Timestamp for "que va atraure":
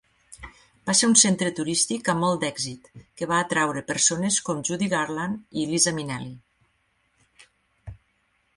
3.21-3.83